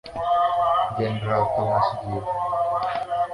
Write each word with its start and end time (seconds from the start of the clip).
Jenderal 0.97 1.45
Thomas 1.55 1.85
J. 2.01 2.23